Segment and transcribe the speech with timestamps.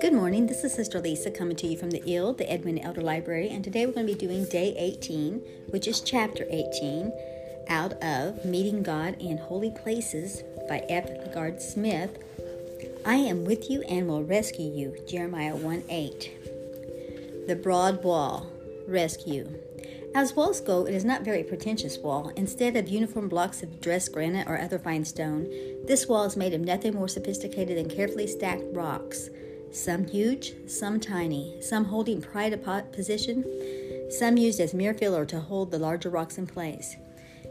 [0.00, 3.02] Good morning, this is Sister Lisa coming to you from the IL, the Edwina Elder
[3.02, 7.12] Library, and today we're going to be doing day 18, which is chapter 18,
[7.68, 11.08] out of Meeting God in Holy Places by F.
[11.08, 12.18] LaGard Smith.
[13.06, 17.46] I am with you and will rescue you, Jeremiah 1 8.
[17.46, 18.50] The Broad Wall,
[18.88, 19.48] Rescue.
[20.14, 22.30] As walls go, it is not very pretentious wall.
[22.36, 25.48] Instead of uniform blocks of dressed granite or other fine stone,
[25.86, 29.28] this wall is made of nothing more sophisticated than carefully stacked rocks
[29.74, 33.44] some huge, some tiny, some holding pride of position,
[34.08, 36.96] some used as mere filler to hold the larger rocks in place.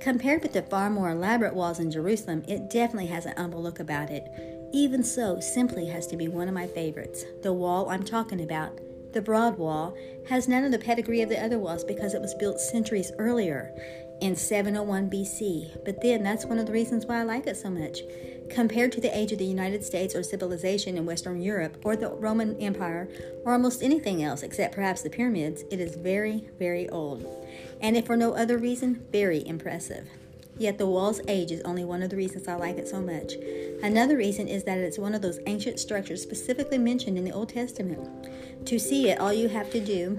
[0.00, 3.80] Compared with the far more elaborate walls in Jerusalem, it definitely has an humble look
[3.80, 4.24] about it.
[4.72, 7.24] Even so, simply has to be one of my favorites.
[7.42, 8.78] The wall I'm talking about,
[9.12, 9.96] the broad wall,
[10.28, 13.72] has none of the pedigree of the other walls because it was built centuries earlier
[14.20, 15.84] in 701 BC.
[15.84, 18.00] But then that's one of the reasons why I like it so much.
[18.48, 22.10] Compared to the age of the United States or civilization in Western Europe or the
[22.10, 23.08] Roman Empire
[23.44, 27.26] or almost anything else except perhaps the pyramids, it is very, very old.
[27.80, 30.08] And if for no other reason, very impressive.
[30.58, 33.34] Yet the wall's age is only one of the reasons I like it so much.
[33.82, 37.50] Another reason is that it's one of those ancient structures specifically mentioned in the Old
[37.50, 38.08] Testament.
[38.66, 40.18] To see it, all you have to do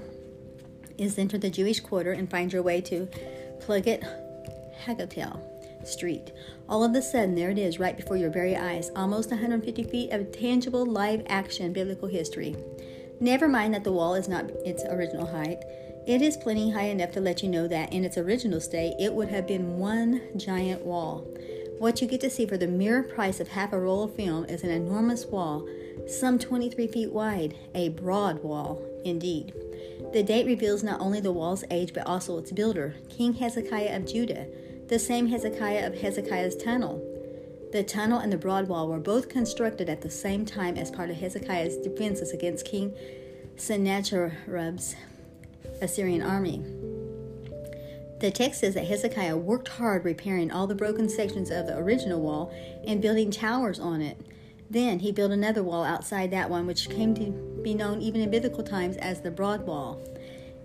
[0.98, 3.08] is enter the Jewish quarter and find your way to
[3.60, 4.04] Plugat
[4.86, 5.40] HaKotel
[5.88, 6.32] Street.
[6.70, 10.12] All of a sudden, there it is, right before your very eyes, almost 150 feet
[10.12, 12.56] of tangible, live action biblical history.
[13.20, 15.64] Never mind that the wall is not its original height.
[16.08, 19.14] It is plenty high enough to let you know that in its original state, it
[19.14, 21.28] would have been one giant wall.
[21.80, 24.46] What you get to see for the mere price of half a roll of film
[24.46, 25.68] is an enormous wall,
[26.08, 29.54] some 23 feet wide, a broad wall, indeed.
[30.14, 34.08] The date reveals not only the wall's age but also its builder, King Hezekiah of
[34.08, 34.48] Judah
[34.88, 37.04] the same Hezekiah of Hezekiah's tunnel.
[37.74, 41.10] The tunnel and the broad wall were both constructed at the same time as part
[41.10, 42.94] of Hezekiah's defenses against King
[43.58, 44.96] Sennacherib's
[45.82, 46.64] Assyrian army.
[48.20, 52.20] The text says that Hezekiah worked hard repairing all the broken sections of the original
[52.20, 52.52] wall
[52.86, 54.18] and building towers on it.
[54.70, 58.32] Then he built another wall outside that one, which came to be known even in
[58.32, 60.02] biblical times as the Broad Wall.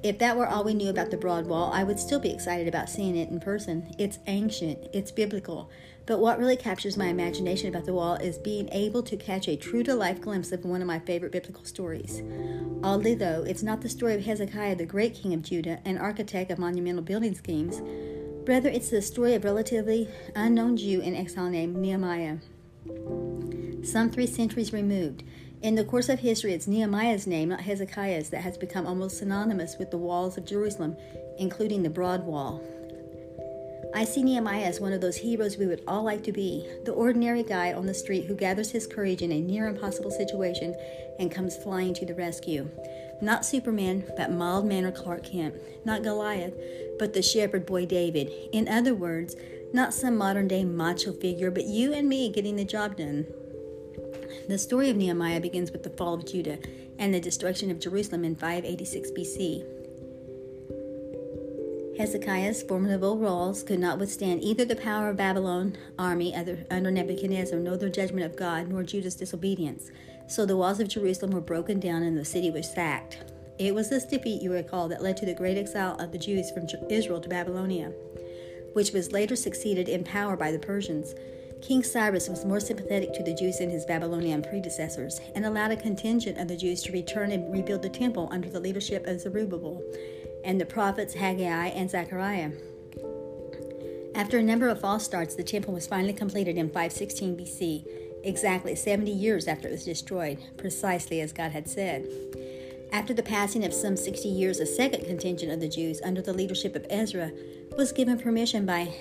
[0.03, 2.67] If that were all we knew about the Broad Wall, I would still be excited
[2.67, 3.95] about seeing it in person.
[3.99, 5.71] It's ancient, it's biblical.
[6.07, 9.57] But what really captures my imagination about the wall is being able to catch a
[9.57, 12.21] true to life glimpse of one of my favorite biblical stories.
[12.83, 16.51] Oddly, though, it's not the story of Hezekiah, the great king of Judah and architect
[16.51, 17.81] of monumental building schemes.
[18.45, 22.39] Rather, it's the story of relatively unknown Jew in exile named Nehemiah.
[23.85, 25.23] Some three centuries removed,
[25.63, 29.77] in the course of history, it's Nehemiah's name, not Hezekiah's, that has become almost synonymous
[29.79, 30.97] with the walls of Jerusalem,
[31.39, 32.61] including the Broad Wall.
[33.95, 36.93] I see Nehemiah as one of those heroes we would all like to be the
[36.93, 40.75] ordinary guy on the street who gathers his courage in a near impossible situation
[41.19, 42.69] and comes flying to the rescue.
[43.21, 45.55] Not Superman, but mild mannered Clark Kent.
[45.85, 46.55] Not Goliath,
[46.99, 48.33] but the shepherd boy David.
[48.53, 49.37] In other words,
[49.73, 53.27] not some modern day macho figure, but you and me getting the job done.
[54.49, 56.59] The story of Nehemiah begins with the fall of Judah
[56.99, 59.65] and the destruction of Jerusalem in 586 BC.
[61.99, 67.77] Hezekiah's formidable walls could not withstand either the power of Babylon army under Nebuchadnezzar, nor
[67.77, 69.91] the judgment of God, nor Judah's disobedience.
[70.27, 73.19] So the walls of Jerusalem were broken down and the city was sacked.
[73.59, 76.51] It was this defeat, you recall, that led to the great exile of the Jews
[76.51, 77.93] from Israel to Babylonia,
[78.73, 81.15] which was later succeeded in power by the Persians.
[81.63, 85.77] King Cyrus was more sympathetic to the Jews than his Babylonian predecessors and allowed a
[85.77, 89.81] contingent of the Jews to return and rebuild the temple under the leadership of Zerubbabel
[90.45, 92.51] and the prophets Haggai and Zechariah.
[94.17, 97.87] After a number of false starts, the temple was finally completed in 516 BC,
[98.25, 102.09] exactly 70 years after it was destroyed, precisely as God had said.
[102.91, 106.35] After the passing of some 60 years, a second contingent of the Jews, under the
[106.35, 107.31] leadership of Ezra,
[107.79, 108.93] was given permission by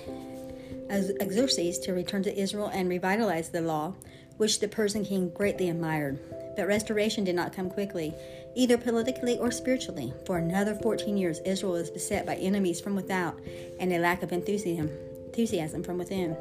[0.92, 3.94] Xerxes to return to Israel and revitalize the law,
[4.36, 6.18] which the Persian king greatly admired.
[6.56, 8.14] But restoration did not come quickly,
[8.54, 10.12] either politically or spiritually.
[10.26, 13.38] For another 14 years, Israel was beset by enemies from without
[13.80, 14.90] and a lack of enthusiasm,
[15.26, 16.36] enthusiasm from within.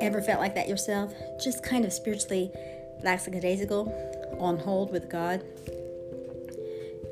[0.00, 1.14] Ever felt like that yourself?
[1.42, 2.50] Just kind of spiritually
[3.02, 5.42] lackadaisical, on hold with God?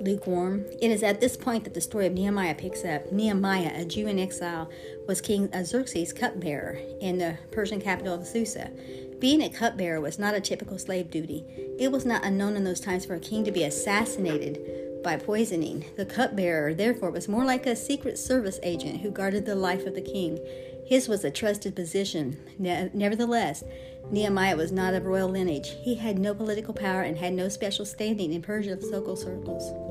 [0.00, 0.64] Lukewarm.
[0.80, 3.12] It is at this point that the story of Nehemiah picks up.
[3.12, 4.70] Nehemiah, a Jew in exile,
[5.06, 8.70] was King Xerxes' cupbearer in the Persian capital of Susa.
[9.18, 11.44] Being a cupbearer was not a typical slave duty.
[11.78, 15.84] It was not unknown in those times for a king to be assassinated by poisoning.
[15.96, 19.94] The cupbearer, therefore, was more like a secret service agent who guarded the life of
[19.94, 20.38] the king.
[20.86, 22.38] His was a trusted position.
[22.58, 23.62] Ne- nevertheless,
[24.10, 25.76] Nehemiah was not of royal lineage.
[25.82, 29.89] He had no political power and had no special standing in Persian social circles.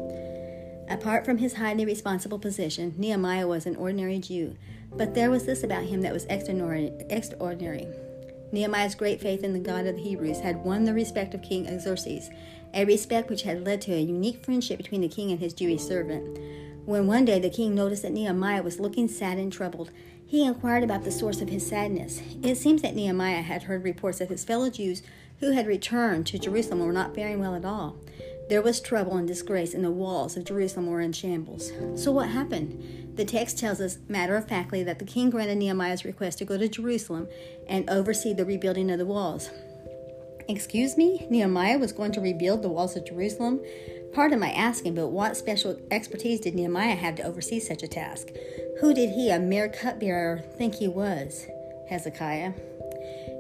[0.90, 4.56] Apart from his highly responsible position, Nehemiah was an ordinary Jew.
[4.92, 7.88] But there was this about him that was extraordinary.
[8.52, 11.68] Nehemiah's great faith in the God of the Hebrews had won the respect of King
[11.80, 12.32] Xerxes,
[12.74, 15.84] a respect which had led to a unique friendship between the king and his Jewish
[15.84, 16.40] servant.
[16.86, 19.92] When one day the king noticed that Nehemiah was looking sad and troubled,
[20.26, 22.22] he inquired about the source of his sadness.
[22.42, 25.04] It seems that Nehemiah had heard reports that his fellow Jews
[25.40, 27.96] who had returned to Jerusalem were not faring well at all.
[28.50, 31.72] There was trouble and disgrace, and the walls of Jerusalem were in shambles.
[31.96, 33.16] So, what happened?
[33.16, 36.58] The text tells us matter of factly that the king granted Nehemiah's request to go
[36.58, 37.28] to Jerusalem
[37.68, 39.52] and oversee the rebuilding of the walls.
[40.48, 41.28] Excuse me?
[41.30, 43.62] Nehemiah was going to rebuild the walls of Jerusalem?
[44.14, 48.30] Pardon my asking, but what special expertise did Nehemiah have to oversee such a task?
[48.82, 51.46] Who did he, a mere cupbearer, think he was?
[51.88, 52.54] Hezekiah.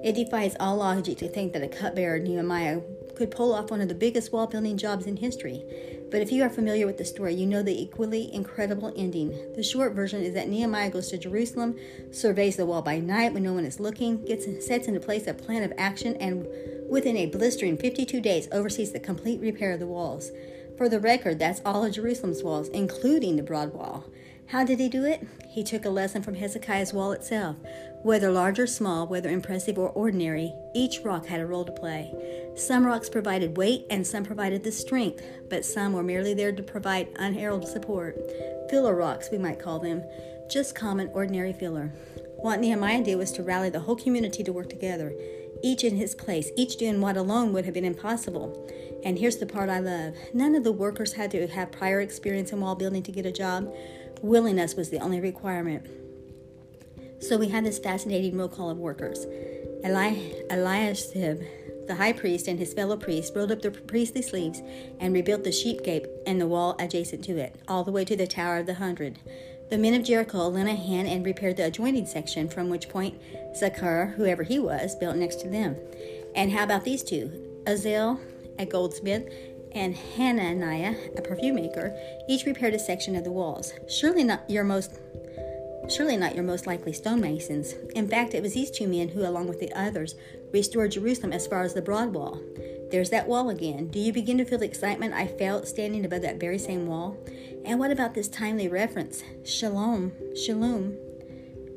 [0.03, 2.81] It defies all logic to think that a cupbearer, Nehemiah,
[3.19, 5.65] could pull off one of the biggest wall building jobs in history.
[6.09, 9.37] But if you are familiar with the story, you know the equally incredible ending.
[9.55, 11.77] The short version is that Nehemiah goes to Jerusalem,
[12.11, 15.33] surveys the wall by night when no one is looking, gets sets into place a
[15.33, 16.47] plan of action, and
[16.89, 20.31] within a blistering 52 days oversees the complete repair of the walls.
[20.77, 24.05] For the record, that's all of Jerusalem's walls, including the broad wall.
[24.47, 25.27] How did he do it?
[25.49, 27.57] He took a lesson from Hezekiah's wall itself.
[28.01, 32.13] Whether large or small, whether impressive or ordinary, each rock had a role to play.
[32.55, 36.63] Some rocks provided weight and some provided the strength, but some were merely there to
[36.63, 38.17] provide unheralded support.
[38.69, 40.03] Filler rocks, we might call them,
[40.49, 41.93] just common, ordinary filler.
[42.37, 45.13] What Nehemiah did was to rally the whole community to work together,
[45.61, 48.71] each in his place, each doing what alone would have been impossible.
[49.03, 52.53] And here's the part I love none of the workers had to have prior experience
[52.53, 53.73] in wall building to get a job.
[54.21, 55.85] Willingness was the only requirement.
[57.21, 59.25] So we had this fascinating roll call of workers.
[59.85, 61.41] Eli- Eliashib,
[61.87, 64.61] the high priest, and his fellow priests rolled up their priestly sleeves
[64.99, 68.15] and rebuilt the sheep gate and the wall adjacent to it, all the way to
[68.15, 69.19] the Tower of the Hundred.
[69.69, 73.19] The men of Jericho lent a hand and repaired the adjoining section, from which point
[73.55, 75.75] Zaccur, whoever he was, built next to them.
[76.35, 77.61] And how about these two?
[77.67, 78.19] Azel,
[78.57, 79.31] a goldsmith,
[79.73, 81.95] and Hananiah, a perfume maker,
[82.27, 83.73] each repaired a section of the walls.
[83.87, 84.99] Surely not your most
[85.91, 87.73] surely not your most likely stonemasons.
[87.95, 90.15] In fact, it was these two men who, along with the others,
[90.53, 92.41] restored Jerusalem as far as the broad wall.
[92.91, 93.87] There's that wall again.
[93.87, 97.17] Do you begin to feel the excitement I felt standing above that very same wall?
[97.65, 99.23] And what about this timely reference?
[99.45, 100.97] Shalom, Shalom,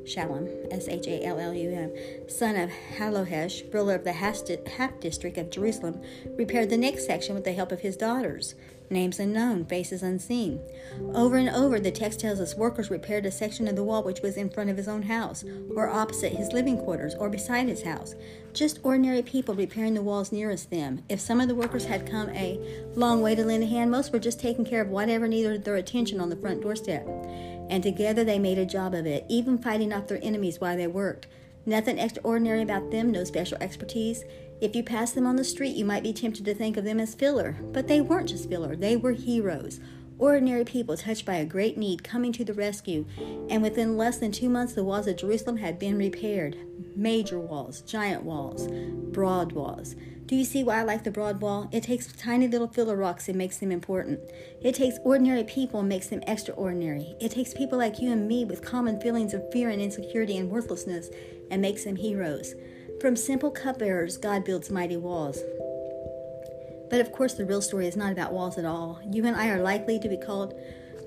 [0.05, 1.91] Shalom, S H A L L U M,
[2.27, 6.01] son of Hallohesh, ruler of the half district of Jerusalem,
[6.37, 8.55] repaired the next section with the help of his daughters.
[8.93, 10.61] Names unknown, faces unseen.
[11.13, 14.21] Over and over, the text tells us workers repaired a section of the wall which
[14.21, 15.43] was in front of his own house,
[15.75, 18.15] or opposite his living quarters, or beside his house.
[18.53, 21.03] Just ordinary people repairing the walls nearest them.
[21.09, 22.59] If some of the workers had come a
[22.95, 25.75] long way to lend a hand, most were just taking care of whatever needed their
[25.75, 27.07] attention on the front doorstep
[27.69, 30.87] and together they made a job of it, even fighting off their enemies while they
[30.87, 31.27] worked.
[31.65, 34.23] Nothing extraordinary about them, no special expertise.
[34.61, 36.99] If you pass them on the street, you might be tempted to think of them
[36.99, 39.79] as filler, but they weren't just filler, they were heroes.
[40.19, 43.05] Ordinary people touched by a great need coming to the rescue,
[43.49, 46.55] and within less than two months, the walls of Jerusalem had been repaired
[46.95, 48.67] major walls, giant walls,
[49.11, 49.95] broad walls.
[50.25, 51.67] Do you see why I like the broad wall?
[51.71, 54.19] It takes tiny little filler rocks and makes them important.
[54.61, 57.15] It takes ordinary people and makes them extraordinary.
[57.19, 60.49] It takes people like you and me with common feelings of fear and insecurity and
[60.49, 61.09] worthlessness
[61.51, 62.55] and makes them heroes.
[62.99, 65.39] From simple cupbearers, God builds mighty walls.
[66.89, 68.99] But of course, the real story is not about walls at all.
[69.09, 70.53] You and I are likely to be called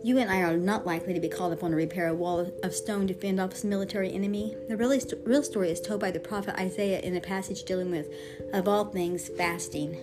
[0.06, 2.74] you and I are not likely to be called upon to repair a wall of
[2.74, 4.56] stone to fend off a military enemy.
[4.68, 7.90] The really st- real story is told by the prophet Isaiah in a passage dealing
[7.90, 8.06] with,
[8.52, 9.98] of all things, fasting.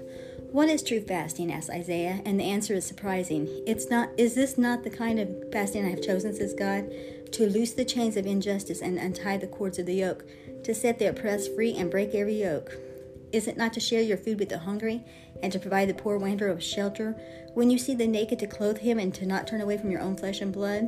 [0.53, 1.51] What is true fasting?
[1.51, 3.50] asked Isaiah, and the answer is surprising.
[3.65, 6.93] It's not is this not the kind of fasting I have chosen, says God?
[7.31, 10.24] To loose the chains of injustice and untie the cords of the yoke,
[10.63, 12.77] to set the oppressed free and break every yoke.
[13.31, 15.03] Is it not to share your food with the hungry
[15.41, 17.19] and to provide the poor wanderer with shelter?
[17.55, 20.01] When you see the naked, to clothe him and to not turn away from your
[20.01, 20.88] own flesh and blood?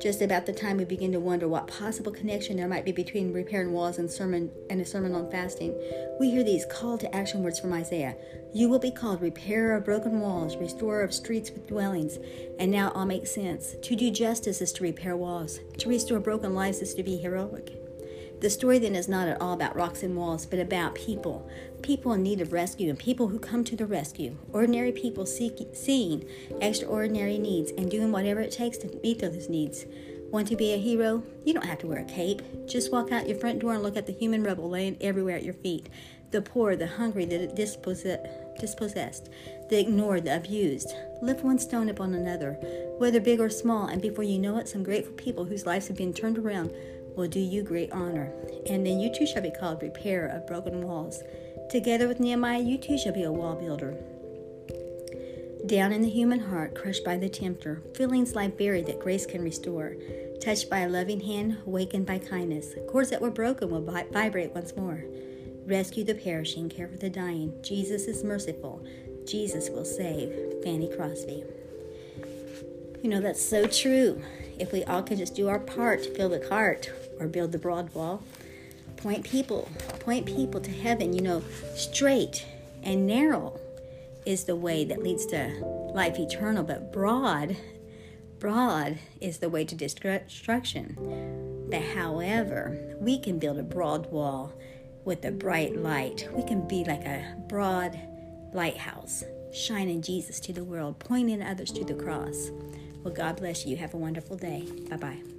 [0.00, 3.32] Just about the time we begin to wonder what possible connection there might be between
[3.32, 5.74] repairing walls and sermon and a sermon on fasting,
[6.20, 8.14] we hear these call to action words from Isaiah.
[8.52, 12.18] You will be called repairer of broken walls, restorer of streets with dwellings.
[12.58, 13.74] And now all makes sense.
[13.82, 15.60] To do justice is to repair walls.
[15.78, 17.85] To restore broken lives is to be heroic.
[18.40, 21.48] The story then is not at all about rocks and walls, but about people.
[21.82, 24.36] People in need of rescue and people who come to the rescue.
[24.52, 26.24] Ordinary people seeing
[26.60, 29.86] extraordinary needs and doing whatever it takes to meet those needs.
[30.30, 31.22] Want to be a hero?
[31.44, 32.42] You don't have to wear a cape.
[32.66, 35.44] Just walk out your front door and look at the human rubble laying everywhere at
[35.44, 35.88] your feet
[36.32, 37.46] the poor, the hungry, the
[38.58, 39.30] dispossessed,
[39.70, 40.92] the ignored, the abused.
[41.22, 42.54] Lift one stone upon another,
[42.98, 45.96] whether big or small, and before you know it, some grateful people whose lives have
[45.96, 46.72] been turned around
[47.16, 48.32] will do you great honor.
[48.68, 51.22] And then you too shall be called repairer of broken walls.
[51.70, 53.96] Together with Nehemiah, you too shall be a wall builder.
[55.66, 59.42] Down in the human heart, crushed by the tempter, feelings lie buried that grace can
[59.42, 59.96] restore.
[60.40, 64.76] Touched by a loving hand, awakened by kindness, chords that were broken will vibrate once
[64.76, 65.02] more.
[65.66, 67.52] Rescue the perishing, care for the dying.
[67.62, 68.86] Jesus is merciful.
[69.24, 70.62] Jesus will save.
[70.62, 71.42] Fanny Crosby.
[73.02, 74.22] You know, that's so true.
[74.58, 77.58] If we all could just do our part to fill the cart or build the
[77.58, 78.22] broad wall,
[78.96, 79.68] point people,
[80.00, 81.42] point people to heaven, you know,
[81.74, 82.44] straight
[82.82, 83.60] and narrow
[84.24, 85.48] is the way that leads to
[85.94, 87.56] life eternal, but broad,
[88.38, 90.96] broad is the way to destruction.
[91.70, 94.52] But however, we can build a broad wall
[95.04, 96.28] with a bright light.
[96.32, 97.98] We can be like a broad
[98.52, 99.22] lighthouse,
[99.52, 102.50] shining Jesus to the world, pointing others to the cross.
[103.06, 103.76] Well, God bless you.
[103.76, 104.64] Have a wonderful day.
[104.90, 105.35] Bye bye.